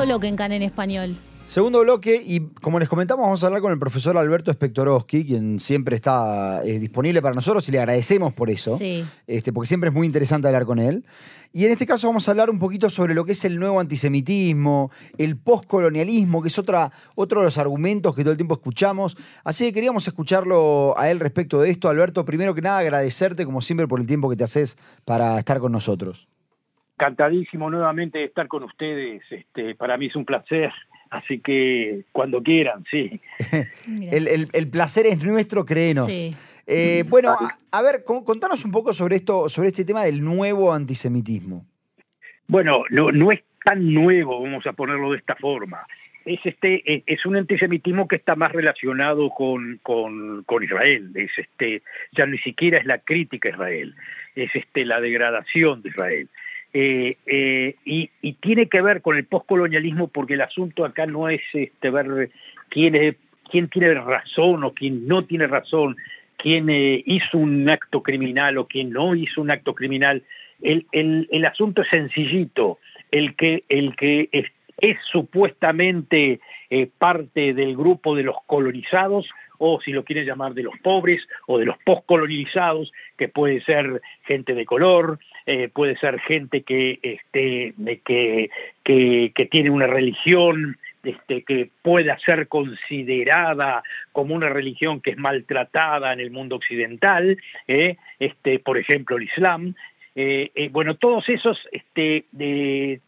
[0.00, 1.14] Segundo bloque en CAN en español.
[1.44, 5.60] Segundo bloque, y como les comentamos, vamos a hablar con el profesor Alberto Spectorowski, quien
[5.60, 9.04] siempre está disponible para nosotros y le agradecemos por eso, Sí.
[9.26, 11.04] este, porque siempre es muy interesante hablar con él.
[11.52, 13.78] Y en este caso vamos a hablar un poquito sobre lo que es el nuevo
[13.78, 19.18] antisemitismo, el postcolonialismo, que es otra, otro de los argumentos que todo el tiempo escuchamos.
[19.44, 21.90] Así que queríamos escucharlo a él respecto de esto.
[21.90, 25.58] Alberto, primero que nada, agradecerte como siempre por el tiempo que te haces para estar
[25.58, 26.26] con nosotros.
[27.04, 29.22] Encantadísimo nuevamente de estar con ustedes.
[29.30, 30.70] Este, para mí es un placer.
[31.08, 33.18] Así que cuando quieran, sí.
[34.12, 36.06] El, el- el placer es nuestro, créenos.
[36.12, 36.34] Sí.
[36.66, 40.20] Eh, bueno, a, a ver, con- contanos un poco sobre esto, sobre este tema del
[40.20, 41.64] nuevo antisemitismo.
[42.46, 45.78] Bueno, no, no es tan nuevo, vamos a ponerlo de esta forma.
[46.26, 51.10] Es este, es- es un antisemitismo que está más relacionado con, con, con Israel.
[51.14, 53.94] Es este, ya ni siquiera es la crítica a Israel,
[54.36, 56.28] es este la degradación de Israel.
[56.72, 61.28] Eh, eh, y, y tiene que ver con el postcolonialismo porque el asunto acá no
[61.28, 62.30] es este ver
[62.68, 63.16] quién es
[63.50, 65.96] quién tiene razón o quién no tiene razón,
[66.36, 70.22] quién eh, hizo un acto criminal o quién no hizo un acto criminal.
[70.62, 72.78] El, asunto es sencillito.
[73.10, 74.46] El que, el que es,
[74.78, 80.62] es supuestamente eh, parte del grupo de los colonizados, o si lo quieren llamar de
[80.62, 86.20] los pobres, o de los postcolonizados, que puede ser gente de color, eh, puede ser
[86.20, 87.74] gente que, este,
[88.04, 88.50] que,
[88.84, 93.82] que, que tiene una religión este, que pueda ser considerada
[94.12, 97.38] como una religión que es maltratada en el mundo occidental,
[97.68, 99.74] eh, este, por ejemplo el Islam,
[100.16, 102.26] eh, bueno, todos esos este,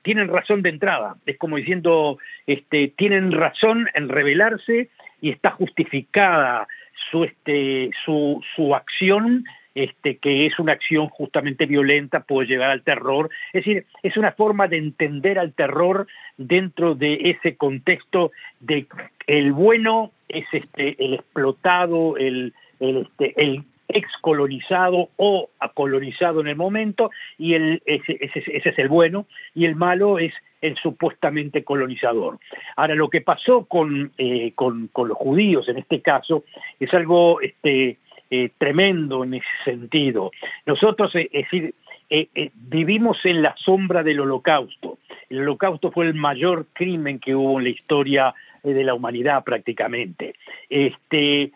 [0.02, 4.88] tienen razón de entrada, es como diciendo, este, tienen razón en rebelarse
[5.20, 6.66] y está justificada
[7.10, 12.82] su, este, su, su acción, este, que es una acción justamente violenta, puede llegar al
[12.82, 16.06] terror, es decir, es una forma de entender al terror
[16.36, 18.86] dentro de ese contexto de
[19.26, 27.10] el bueno es este, el explotado, el, el, este, excolonizado o acolonizado en el momento,
[27.38, 27.80] y ese
[28.26, 30.32] es el bueno, y el malo es
[30.62, 32.38] el supuestamente colonizador.
[32.76, 36.44] Ahora, lo que pasó con, eh, con, con los judíos en este caso
[36.78, 37.98] es algo este,
[38.34, 40.30] eh, tremendo en ese sentido.
[40.64, 41.74] Nosotros, eh, es decir,
[42.08, 44.96] eh, vivimos en la sombra del holocausto.
[45.28, 50.34] El holocausto fue el mayor crimen que hubo en la historia de la humanidad prácticamente.
[50.70, 51.52] Este,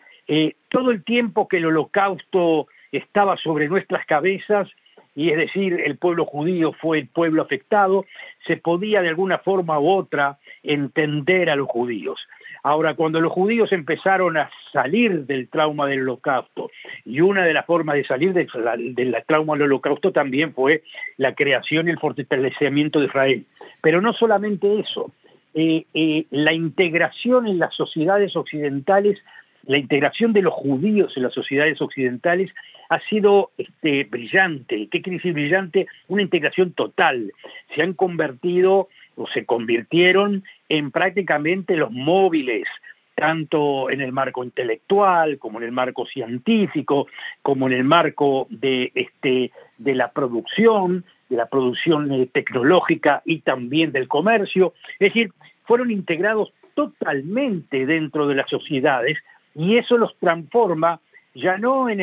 [0.69, 4.69] todo el tiempo que el holocausto estaba sobre nuestras cabezas,
[5.15, 8.05] y es decir, el pueblo judío fue el pueblo afectado,
[8.45, 12.19] se podía de alguna forma u otra entender a los judíos.
[12.67, 16.69] Ahora, cuando los judíos empezaron a salir del trauma del holocausto,
[17.05, 18.49] y una de las formas de salir del,
[18.93, 20.83] del trauma del holocausto también fue
[21.15, 23.45] la creación y el fortalecimiento de Israel.
[23.81, 25.13] Pero no solamente eso,
[25.53, 29.17] eh, eh, la integración en las sociedades occidentales,
[29.65, 32.51] la integración de los judíos en las sociedades occidentales
[32.89, 34.89] ha sido este, brillante.
[34.91, 35.87] ¿Qué quiere decir brillante?
[36.09, 37.31] Una integración total.
[37.73, 42.67] Se han convertido o se convirtieron en prácticamente los móviles,
[43.15, 47.07] tanto en el marco intelectual como en el marco científico,
[47.41, 53.39] como en el marco de, este, de la producción, de la producción eh, tecnológica y
[53.39, 54.73] también del comercio.
[54.99, 55.31] Es decir,
[55.63, 59.17] fueron integrados totalmente dentro de las sociedades
[59.55, 60.99] y eso los transforma
[61.37, 62.01] ya no en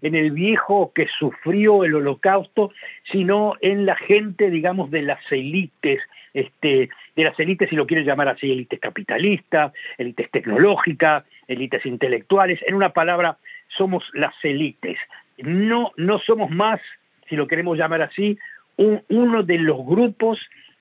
[0.00, 2.72] el, viejo que sufrió el holocausto,
[3.10, 6.00] sino en la gente, digamos, de las élites,
[6.32, 12.60] este, de las élites, si lo quieren llamar así, élites capitalistas, élites tecnológicas, élites intelectuales,
[12.66, 13.36] en una palabra,
[13.76, 14.98] somos las élites.
[15.38, 16.80] No, no somos más,
[17.28, 18.38] si lo queremos llamar así,
[18.76, 20.38] un, uno de los grupos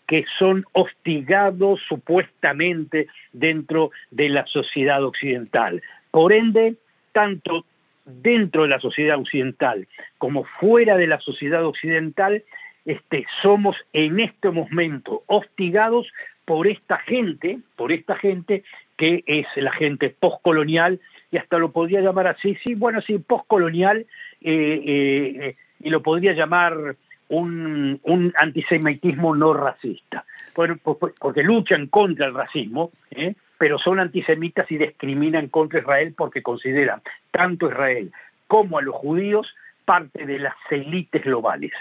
[0.07, 5.81] que son hostigados supuestamente dentro de la sociedad occidental.
[6.11, 6.75] Por ende,
[7.11, 7.65] tanto
[8.05, 9.87] dentro de la sociedad occidental
[10.17, 12.43] como fuera de la sociedad occidental,
[12.85, 16.07] este, somos en este momento hostigados
[16.45, 18.63] por esta gente, por esta gente
[18.97, 20.99] que es la gente postcolonial,
[21.31, 24.05] y hasta lo podría llamar así, sí, bueno, sí, postcolonial,
[24.41, 26.95] eh, eh, y lo podría llamar
[27.29, 30.25] un, antisemitismo no racista,
[30.55, 33.33] bueno, porque luchan contra el racismo, ¿eh?
[33.61, 36.99] Pero son antisemitas y discriminan contra Israel porque consideran
[37.29, 38.11] tanto a Israel
[38.47, 39.53] como a los judíos
[39.85, 41.71] parte de las élites globales.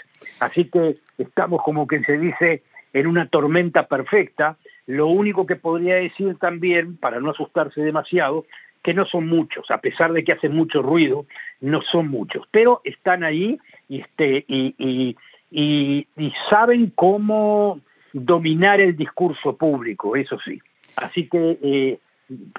[0.41, 2.63] Así que estamos como que se dice
[2.93, 4.59] en una tormenta perfecta.
[4.87, 8.45] Lo único que podría decir también, para no asustarse demasiado,
[8.83, 11.25] que no son muchos, a pesar de que hacen mucho ruido,
[11.63, 15.17] no son muchos, pero están ahí este, y
[16.51, 17.81] saben cómo
[18.13, 20.61] dominar el discurso público, eso sí.
[20.97, 21.99] Así que eh,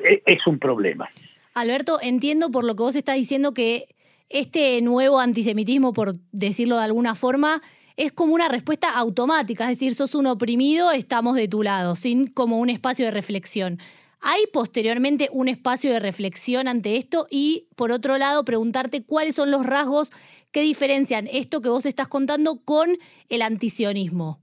[0.03, 1.09] e, es un problema.
[1.53, 3.87] Alberto, entiendo por lo que vos estás diciendo que
[4.29, 7.61] este nuevo antisemitismo, por decirlo de alguna forma,
[7.97, 12.27] es como una respuesta automática, es decir, sos un oprimido, estamos de tu lado, sin
[12.27, 13.79] como un espacio de reflexión.
[14.21, 17.27] ¿Hay posteriormente un espacio de reflexión ante esto?
[17.29, 20.11] Y por otro lado, preguntarte cuáles son los rasgos
[20.51, 22.97] que diferencian esto que vos estás contando con
[23.29, 24.39] el antisionismo.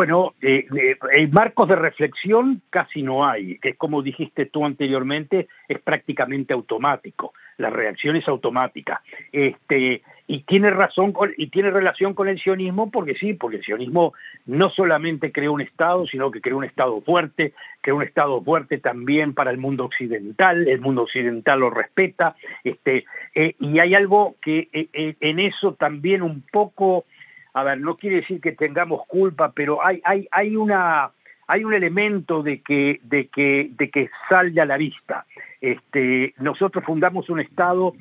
[0.00, 0.66] Bueno, eh,
[1.12, 6.54] eh, marcos de reflexión casi no hay, que es como dijiste tú anteriormente, es prácticamente
[6.54, 9.02] automático, la reacción es automática.
[9.30, 14.14] Este, y tiene razón y tiene relación con el sionismo porque sí, porque el sionismo
[14.46, 17.52] no solamente creó un Estado, sino que creó un Estado fuerte,
[17.82, 23.04] creó un Estado fuerte también para el mundo occidental, el mundo occidental lo respeta, este,
[23.34, 27.04] eh, y hay algo que en eso también un poco
[27.52, 31.10] a ver, no quiere decir que tengamos culpa, pero hay, hay, hay una
[31.46, 35.26] hay un elemento de que, de que, de que salga a la vista.
[35.60, 37.92] Este, nosotros fundamos un Estado,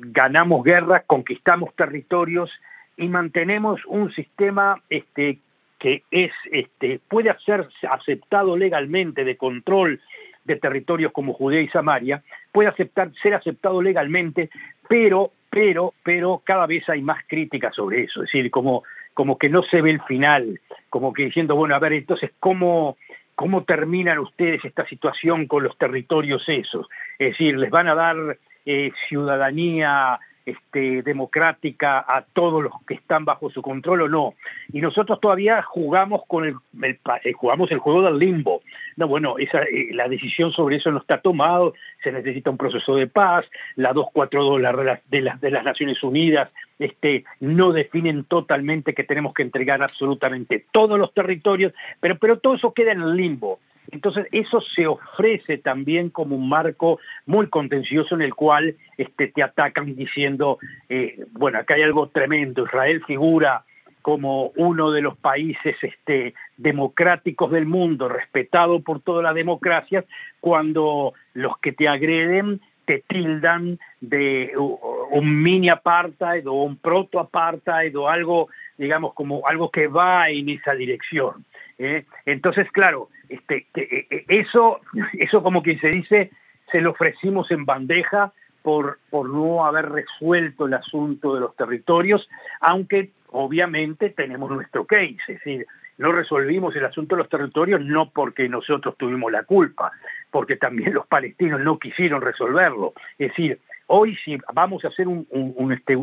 [0.00, 2.50] ganamos guerras, conquistamos territorios
[2.96, 5.38] y mantenemos un sistema este,
[5.78, 10.00] que es, este, puede ser aceptado legalmente de control
[10.44, 14.50] de territorios como Judea y Samaria, puede aceptar, ser aceptado legalmente,
[14.88, 19.50] pero pero, pero cada vez hay más críticas sobre eso, es decir, como, como que
[19.50, 20.58] no se ve el final,
[20.88, 22.96] como que diciendo, bueno, a ver, entonces, ¿cómo,
[23.34, 26.88] cómo terminan ustedes esta situación con los territorios esos?
[27.18, 33.24] Es decir, ¿les van a dar eh, ciudadanía este, democrática a todos los que están
[33.24, 34.34] bajo su control o no.
[34.72, 38.62] Y nosotros todavía jugamos con el, eh, jugamos el juego del limbo.
[38.96, 42.94] No, bueno, esa, eh, la decisión sobre eso no está tomado, se necesita un proceso
[42.96, 43.44] de paz,
[43.76, 49.34] la 242 la, de, las, de las Naciones Unidas este, no definen totalmente que tenemos
[49.34, 53.60] que entregar absolutamente todos los territorios, pero, pero todo eso queda en el limbo.
[53.90, 59.42] Entonces, eso se ofrece también como un marco muy contencioso en el cual este, te
[59.42, 60.58] atacan diciendo,
[60.88, 63.64] eh, bueno, acá hay algo tremendo, Israel figura
[64.02, 70.04] como uno de los países este, democráticos del mundo, respetado por toda la democracia,
[70.40, 77.96] cuando los que te agreden te tildan de un mini apartheid o un proto apartheid
[77.96, 81.44] o algo, digamos, como algo que va en esa dirección.
[81.78, 82.04] ¿eh?
[82.26, 84.80] Entonces, claro, este, e, e, eso,
[85.14, 86.30] eso como quien se dice,
[86.70, 88.32] se lo ofrecimos en bandeja
[88.62, 92.28] por, por no haber resuelto el asunto de los territorios,
[92.60, 95.66] aunque obviamente tenemos nuestro case, es decir,
[95.98, 99.92] no resolvimos el asunto de los territorios no porque nosotros tuvimos la culpa,
[100.30, 102.94] porque también los palestinos no quisieron resolverlo.
[103.18, 105.96] Es decir, hoy si vamos a hacer un, este,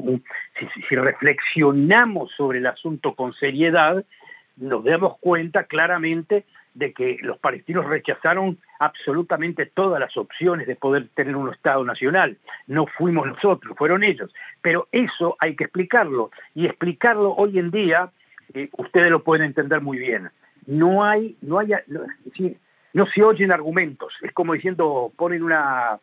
[0.87, 4.03] si, reflexionamos sobre el asunto con seriedad,
[4.57, 11.10] nos damos cuenta claramente de que los palestinos rechazaron absolutamente todas las opciones de poder
[11.16, 12.38] tener un Estado nacional.
[12.68, 14.31] No fuimos nosotros, fueron ellos.
[14.62, 16.31] Pero eso hay que explicarlo.
[16.56, 18.10] Y explicarlo hoy en día,
[18.54, 20.30] eh, ustedes lo pueden entender muy bien.
[20.68, 22.01] No hay, no hay, no,
[22.94, 24.13] no se oyen argumentos.
[24.22, 26.00] Es como diciendo, ponen una,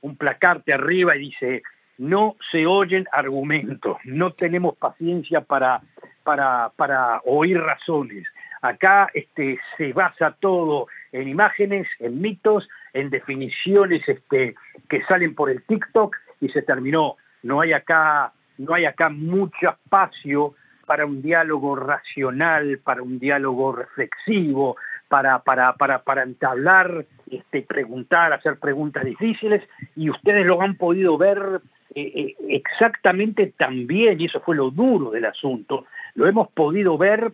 [0.00, 1.62] un placarte arriba y dice,
[1.98, 5.82] no se oyen argumentos, no tenemos paciencia para
[6.28, 8.26] para, para oír razones.
[8.62, 14.54] Acá este, se basa todo en imágenes, en mitos, en definiciones este,
[14.88, 17.16] que salen por el TikTok y se terminó.
[17.42, 20.54] No hay acá, no hay acá mucho espacio
[20.86, 24.76] para un diálogo racional, para un diálogo reflexivo,
[25.08, 29.62] para, para, para, para entablar, este, preguntar, hacer preguntas difíciles,
[29.96, 31.60] y ustedes lo han podido ver
[31.94, 37.32] eh, eh, exactamente también, y eso fue lo duro del asunto, lo hemos podido ver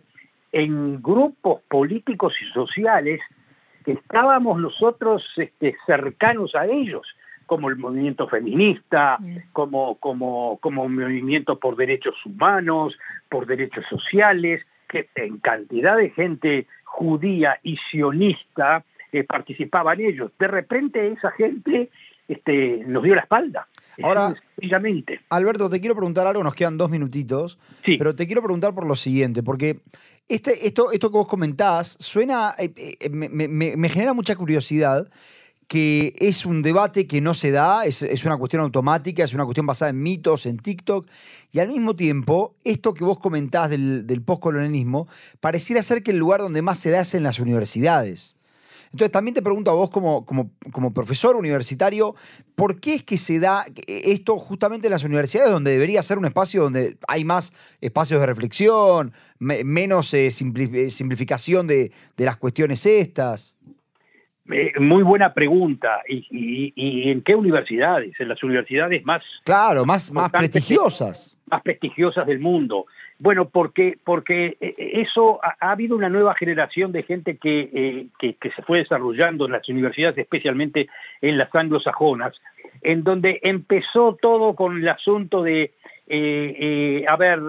[0.55, 3.19] en grupos políticos y sociales
[3.83, 7.05] que estábamos nosotros este, cercanos a ellos,
[7.45, 9.19] como el movimiento feminista,
[9.51, 12.97] como, como, como movimiento por derechos humanos,
[13.27, 20.31] por derechos sociales, que en cantidad de gente judía y sionista eh, participaban ellos.
[20.39, 21.89] De repente esa gente
[22.29, 23.67] este, nos dio la espalda.
[24.01, 24.33] Ahora,
[25.29, 28.95] Alberto, te quiero preguntar algo, nos quedan dos minutitos, pero te quiero preguntar por lo
[28.95, 29.79] siguiente, porque
[30.27, 35.07] este, esto, esto que vos comentás suena, eh, eh, me, genera mucha curiosidad
[35.67, 39.65] que es un debate que no se da, es, una cuestión automática, es una cuestión
[39.65, 41.09] basada en mitos, en TikTok,
[41.51, 45.07] y al mismo tiempo, esto que vos comentás del, del postcolonialismo,
[45.39, 48.34] pareciera ser que el lugar donde más se da es en las universidades.
[48.95, 52.15] Entonces también te pregunto a vos como, como, como profesor universitario,
[52.55, 56.23] ¿por qué es que se da esto justamente en las universidades donde debería ser un
[56.23, 63.59] espacio donde hay más espacios de reflexión, menos eh, eh, simplificación de, las cuestiones estas?
[64.49, 65.99] Eh, muy buena pregunta.
[66.07, 68.17] ¿Y, en qué universidades?
[68.17, 69.21] En las universidades más...
[69.43, 71.35] Claro, más, más prestigiosas.
[71.47, 72.85] Más prestigiosas del mundo.
[73.17, 78.51] Bueno, porque, porque eh, eso ha, habido una nueva generación de gente eh, que, que,
[78.51, 80.89] se fue desarrollando en las universidades, especialmente
[81.21, 82.33] en las anglosajonas,
[82.81, 85.71] en donde empezó todo con el asunto de,
[86.07, 87.39] eh, a ver,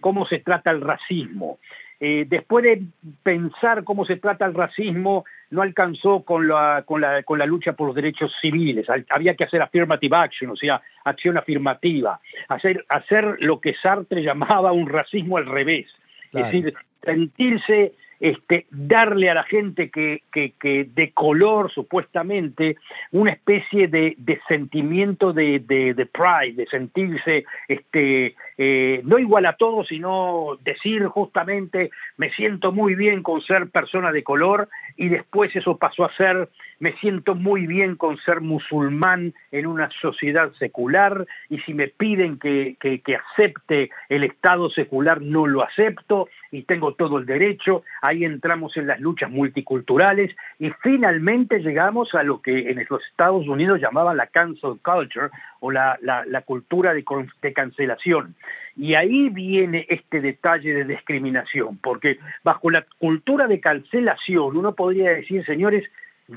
[0.00, 1.58] cómo se trata el racismo.
[1.98, 2.82] Eh, después de
[3.22, 7.72] pensar cómo se trata el racismo, no alcanzó con la, con la, con la lucha
[7.72, 8.86] por los derechos civiles.
[9.10, 12.20] Había que hacer affirmative action, o sea, acción afirmativa.
[12.48, 15.86] Hacer, hacer lo que Sartre llamaba un racismo al revés.
[16.32, 22.76] Es decir, sentirse este, darle a la gente que, de color supuestamente
[23.12, 24.16] una especie de,
[24.48, 31.90] sentimiento de, de, pride, de sentirse este, eh, no igual a todos, sino decir justamente
[32.16, 36.48] me siento muy bien con ser persona de color y después eso pasó a ser
[36.78, 42.38] me siento muy bien con ser musulmán en una sociedad secular y si me piden
[42.38, 48.24] que, que, acepte el Estado secular no lo acepto y tengo todo el derecho, ahí
[48.24, 53.80] entramos en las luchas multiculturales y finalmente llegamos a lo que en los Estados Unidos
[53.80, 57.04] llamaban la cancel culture o la, la, cultura de,
[57.42, 58.34] de cancelación.
[58.76, 65.10] Y ahí viene este detalle de discriminación, porque bajo la cultura de cancelación uno podría
[65.10, 65.84] decir, señores,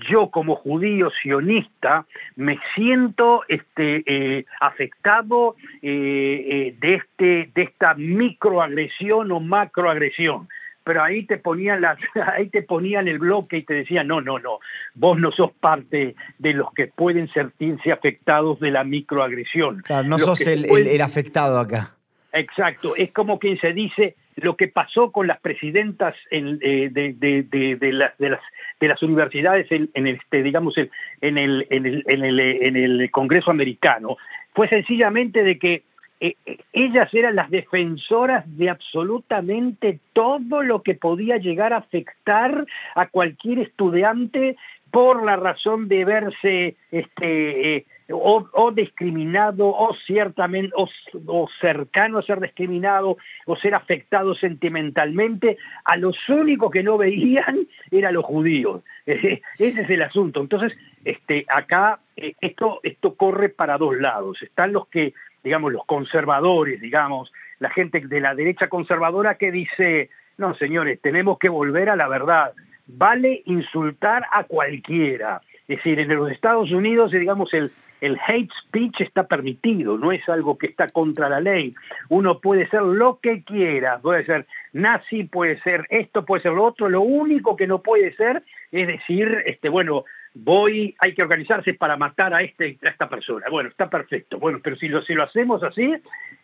[0.09, 2.05] yo como judío sionista
[2.35, 10.47] me siento este, eh, afectado eh, eh, de, este, de esta microagresión o macroagresión.
[10.83, 11.97] Pero ahí te ponían las,
[12.35, 14.59] ahí te ponían el bloque y te decían no, no, no,
[14.95, 19.81] vos no sos parte de los que pueden sentirse afectados de la microagresión.
[19.81, 21.95] Claro, no sos el, afectado acá.
[22.31, 28.17] Exacto, es como quien se dice lo que pasó con las presidentas de, de, las,
[28.17, 28.41] de las
[28.79, 30.89] de las universidades en, el, este, digamos, en,
[31.37, 34.17] el, en, el, en, el, en el Congreso americano.
[34.53, 35.83] Fue sencillamente de que
[36.21, 42.65] eh, eh, ellas eran las defensoras de absolutamente todo lo que podía llegar a afectar
[42.95, 44.57] a cualquier estudiante
[44.91, 52.39] por la razón de verse este, eh, o, discriminado o ciertamente o, cercano a ser
[52.39, 58.83] discriminado o ser afectado sentimentalmente, a los únicos que no veían eran los judíos.
[59.05, 60.41] Ese es el asunto.
[60.41, 64.41] Entonces, este, acá eh, esto, esto corre para dos lados.
[64.41, 65.13] Están los que,
[65.43, 71.37] digamos, los conservadores, digamos, la gente de la derecha conservadora que dice, no, señores, tenemos
[71.37, 72.53] que volver a la verdad.
[72.87, 75.41] Vale insultar a cualquiera.
[75.69, 77.69] Es decir, en los Estados Unidos, digamos, el,
[78.01, 81.75] hate speech está permitido, no es algo que está contra la ley.
[82.09, 86.63] Uno puede ser lo que quiera, puede ser nazi, puede ser esto, puede ser lo
[86.63, 86.89] otro.
[86.89, 91.97] Lo único que no puede ser es decir, este, bueno, voy, hay que organizarse para
[91.97, 93.45] matar a, este, a esta persona.
[93.51, 94.39] Bueno, está perfecto.
[94.39, 95.93] Bueno, pero si lo hacemos así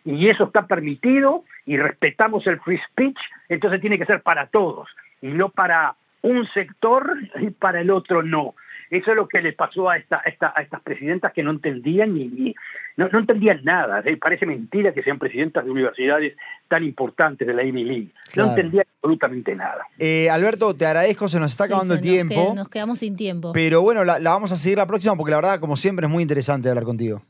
[0.04, 3.18] y eso está permitido y respetamos el free speech,
[3.50, 4.88] entonces tiene que ser para todos
[5.20, 8.54] y no para un sector y para el otro no.
[8.90, 12.54] Eso es lo que le pasó a, esta, a estas presidentas que no entendían ni,
[12.98, 14.04] no, entendían nada.
[14.20, 16.36] Parece mentira que sean presidentas de universidades
[16.68, 18.12] tan importantes de la Ivy League.
[18.38, 19.86] No entendían absolutamente nada.
[20.00, 22.54] Eh, Alberto, te agradezco, se nos está acabando el tiempo.
[22.56, 23.52] nos quedamos sin tiempo.
[23.54, 26.24] Pero bueno, la, vamos a seguir la próxima porque la verdad, como siempre, es muy
[26.24, 27.22] interesante hablar contigo.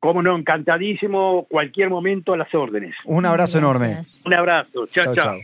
[0.00, 2.94] Cómo no, encantadísimo, cualquier momento a las órdenes.
[3.06, 4.02] Un abrazo enorme.
[4.26, 5.38] Un abrazo, chao, chao.